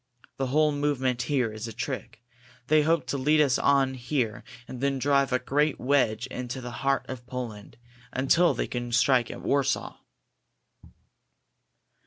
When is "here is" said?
1.29-1.67